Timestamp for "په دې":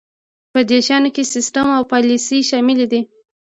0.53-0.79